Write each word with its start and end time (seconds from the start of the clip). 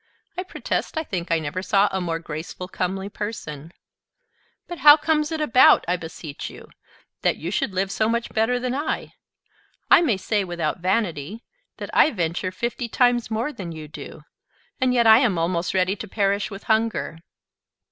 I 0.35 0.41
protest, 0.41 0.97
I 0.97 1.03
think 1.03 1.31
I 1.31 1.37
never 1.37 1.61
saw 1.61 1.87
a 1.91 2.01
more 2.01 2.17
graceful, 2.17 2.67
comely 2.67 3.07
person; 3.07 3.71
but 4.67 4.79
how 4.79 4.97
comes 4.97 5.31
it 5.31 5.39
about, 5.39 5.85
I 5.87 5.95
beseech 5.95 6.49
you, 6.49 6.69
that 7.21 7.37
you 7.37 7.51
should 7.51 7.71
live 7.75 7.91
so 7.91 8.09
much 8.09 8.31
better 8.33 8.59
than 8.59 8.73
I? 8.73 9.13
I 9.91 10.01
may 10.01 10.17
say, 10.17 10.43
without 10.43 10.79
vanity, 10.79 11.43
that 11.77 11.91
I 11.93 12.09
venture 12.09 12.49
fifty 12.51 12.89
times 12.89 13.29
more 13.29 13.53
than 13.53 13.71
you 13.71 13.87
do; 13.87 14.23
and 14.79 14.91
yet 14.91 15.05
I 15.05 15.19
am 15.19 15.37
almost 15.37 15.75
ready 15.75 15.95
to 15.97 16.07
perish 16.07 16.49
with 16.49 16.63
hunger." 16.63 17.19